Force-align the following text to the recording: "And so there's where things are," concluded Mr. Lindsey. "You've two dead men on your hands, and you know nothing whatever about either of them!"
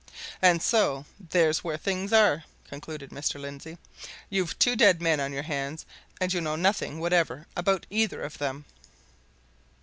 "And 0.41 0.63
so 0.63 1.05
there's 1.19 1.63
where 1.63 1.77
things 1.77 2.11
are," 2.11 2.45
concluded 2.67 3.11
Mr. 3.11 3.39
Lindsey. 3.39 3.77
"You've 4.31 4.57
two 4.57 4.75
dead 4.75 4.99
men 4.99 5.19
on 5.19 5.31
your 5.31 5.43
hands, 5.43 5.85
and 6.19 6.33
you 6.33 6.41
know 6.41 6.55
nothing 6.55 6.97
whatever 6.99 7.45
about 7.55 7.85
either 7.91 8.23
of 8.23 8.39
them!" 8.39 8.65